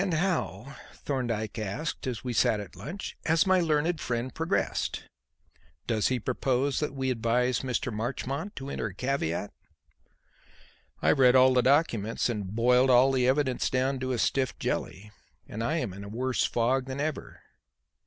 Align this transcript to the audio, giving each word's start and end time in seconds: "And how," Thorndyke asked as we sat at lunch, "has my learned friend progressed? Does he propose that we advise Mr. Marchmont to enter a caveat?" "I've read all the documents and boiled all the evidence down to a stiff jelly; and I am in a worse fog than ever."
"And 0.01 0.15
how," 0.15 0.77
Thorndyke 0.95 1.59
asked 1.59 2.07
as 2.07 2.23
we 2.23 2.33
sat 2.33 2.59
at 2.59 2.75
lunch, 2.75 3.15
"has 3.27 3.45
my 3.45 3.59
learned 3.59 4.01
friend 4.01 4.33
progressed? 4.33 5.03
Does 5.85 6.07
he 6.07 6.19
propose 6.19 6.79
that 6.79 6.95
we 6.95 7.11
advise 7.11 7.59
Mr. 7.59 7.93
Marchmont 7.93 8.55
to 8.55 8.71
enter 8.71 8.87
a 8.87 8.95
caveat?" 8.95 9.51
"I've 11.03 11.19
read 11.19 11.35
all 11.35 11.53
the 11.53 11.61
documents 11.61 12.29
and 12.29 12.47
boiled 12.55 12.89
all 12.89 13.11
the 13.11 13.27
evidence 13.27 13.69
down 13.69 13.99
to 13.99 14.11
a 14.11 14.17
stiff 14.17 14.57
jelly; 14.57 15.11
and 15.47 15.63
I 15.63 15.77
am 15.77 15.93
in 15.93 16.03
a 16.03 16.09
worse 16.09 16.45
fog 16.45 16.85
than 16.85 16.99
ever." 16.99 17.39